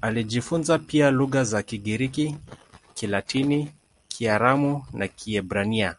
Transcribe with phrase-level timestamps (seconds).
[0.00, 2.36] Alijifunza pia lugha za Kigiriki,
[2.94, 3.72] Kilatini,
[4.08, 5.96] Kiaramu na Kiebrania.